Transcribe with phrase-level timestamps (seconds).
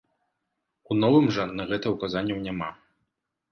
[0.91, 2.73] У новым жа на гэта указанняў няма.